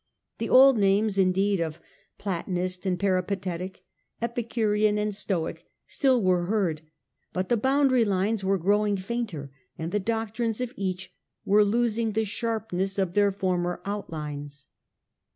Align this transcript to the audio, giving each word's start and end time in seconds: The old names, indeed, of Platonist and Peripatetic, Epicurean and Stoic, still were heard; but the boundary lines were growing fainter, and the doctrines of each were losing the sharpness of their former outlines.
The 0.39 0.49
old 0.49 0.79
names, 0.79 1.19
indeed, 1.19 1.59
of 1.61 1.79
Platonist 2.17 2.87
and 2.87 2.99
Peripatetic, 2.99 3.83
Epicurean 4.19 4.97
and 4.97 5.13
Stoic, 5.13 5.63
still 5.85 6.23
were 6.23 6.45
heard; 6.47 6.81
but 7.33 7.49
the 7.49 7.55
boundary 7.55 8.03
lines 8.03 8.43
were 8.43 8.57
growing 8.57 8.97
fainter, 8.97 9.51
and 9.77 9.91
the 9.91 9.99
doctrines 9.99 10.59
of 10.59 10.73
each 10.75 11.13
were 11.45 11.63
losing 11.63 12.13
the 12.13 12.25
sharpness 12.25 12.97
of 12.97 13.13
their 13.13 13.31
former 13.31 13.79
outlines. 13.85 14.65